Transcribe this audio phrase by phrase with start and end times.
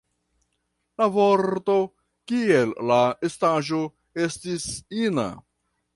[1.01, 1.75] La vorto,
[2.31, 3.83] kiel la estaĵo,
[4.29, 4.67] estis
[5.07, 5.29] ina.